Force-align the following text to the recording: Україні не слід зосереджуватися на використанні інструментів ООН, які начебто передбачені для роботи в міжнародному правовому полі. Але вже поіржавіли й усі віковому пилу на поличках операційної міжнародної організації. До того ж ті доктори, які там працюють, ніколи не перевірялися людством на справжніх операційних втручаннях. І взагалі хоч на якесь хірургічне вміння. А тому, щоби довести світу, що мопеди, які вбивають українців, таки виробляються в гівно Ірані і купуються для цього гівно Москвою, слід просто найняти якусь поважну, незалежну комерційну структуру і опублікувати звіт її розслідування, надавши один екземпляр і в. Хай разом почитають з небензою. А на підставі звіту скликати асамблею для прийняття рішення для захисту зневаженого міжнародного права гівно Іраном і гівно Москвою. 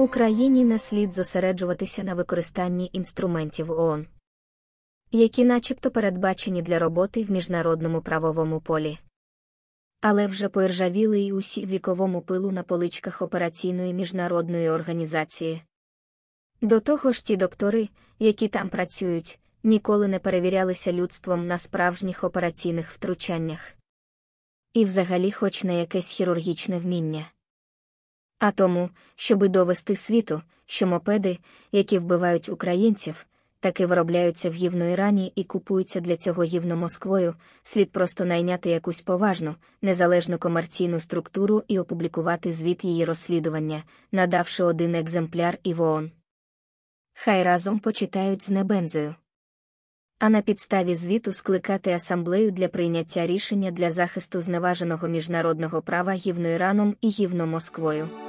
Україні 0.00 0.64
не 0.64 0.78
слід 0.78 1.12
зосереджуватися 1.12 2.02
на 2.04 2.14
використанні 2.14 2.90
інструментів 2.92 3.70
ООН, 3.70 4.06
які 5.12 5.44
начебто 5.44 5.90
передбачені 5.90 6.62
для 6.62 6.78
роботи 6.78 7.24
в 7.24 7.30
міжнародному 7.30 8.02
правовому 8.02 8.60
полі. 8.60 8.98
Але 10.00 10.26
вже 10.26 10.48
поіржавіли 10.48 11.20
й 11.20 11.32
усі 11.32 11.66
віковому 11.66 12.22
пилу 12.22 12.50
на 12.50 12.62
поличках 12.62 13.22
операційної 13.22 13.94
міжнародної 13.94 14.70
організації. 14.70 15.62
До 16.60 16.80
того 16.80 17.12
ж 17.12 17.24
ті 17.24 17.36
доктори, 17.36 17.88
які 18.18 18.48
там 18.48 18.68
працюють, 18.68 19.38
ніколи 19.62 20.08
не 20.08 20.18
перевірялися 20.18 20.92
людством 20.92 21.46
на 21.46 21.58
справжніх 21.58 22.24
операційних 22.24 22.90
втручаннях. 22.90 23.72
І 24.72 24.84
взагалі 24.84 25.32
хоч 25.32 25.64
на 25.64 25.72
якесь 25.72 26.10
хірургічне 26.10 26.78
вміння. 26.78 27.26
А 28.38 28.50
тому, 28.50 28.90
щоби 29.16 29.48
довести 29.48 29.96
світу, 29.96 30.42
що 30.66 30.86
мопеди, 30.86 31.38
які 31.72 31.98
вбивають 31.98 32.48
українців, 32.48 33.26
таки 33.60 33.86
виробляються 33.86 34.50
в 34.50 34.52
гівно 34.52 34.84
Ірані 34.84 35.32
і 35.34 35.44
купуються 35.44 36.00
для 36.00 36.16
цього 36.16 36.42
гівно 36.42 36.76
Москвою, 36.76 37.34
слід 37.62 37.92
просто 37.92 38.24
найняти 38.24 38.70
якусь 38.70 39.02
поважну, 39.02 39.54
незалежну 39.82 40.38
комерційну 40.38 41.00
структуру 41.00 41.62
і 41.68 41.78
опублікувати 41.78 42.52
звіт 42.52 42.84
її 42.84 43.04
розслідування, 43.04 43.82
надавши 44.12 44.64
один 44.64 44.94
екземпляр 44.94 45.58
і 45.62 45.74
в. 45.74 46.10
Хай 47.14 47.42
разом 47.42 47.78
почитають 47.78 48.42
з 48.42 48.50
небензою. 48.50 49.14
А 50.18 50.28
на 50.28 50.40
підставі 50.40 50.94
звіту 50.94 51.32
скликати 51.32 51.92
асамблею 51.92 52.50
для 52.50 52.68
прийняття 52.68 53.26
рішення 53.26 53.70
для 53.70 53.90
захисту 53.90 54.40
зневаженого 54.40 55.08
міжнародного 55.08 55.82
права 55.82 56.12
гівно 56.12 56.48
Іраном 56.48 56.96
і 57.00 57.08
гівно 57.08 57.46
Москвою. 57.46 58.27